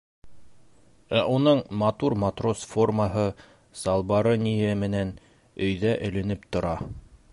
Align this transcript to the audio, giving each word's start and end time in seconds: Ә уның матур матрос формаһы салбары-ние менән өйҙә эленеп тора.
Ә 1.17 1.19
уның 1.33 1.59
матур 1.81 2.15
матрос 2.23 2.63
формаһы 2.71 3.27
салбары-ние 3.83 4.73
менән 4.85 5.13
өйҙә 5.67 5.93
эленеп 6.09 6.53
тора. 6.57 6.75